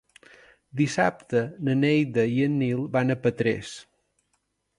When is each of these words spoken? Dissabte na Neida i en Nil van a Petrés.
Dissabte 0.79 1.41
na 1.67 1.75
Neida 1.83 2.25
i 2.39 2.41
en 2.47 2.57
Nil 2.63 2.83
van 2.97 3.17
a 3.17 3.19
Petrés. 3.27 3.77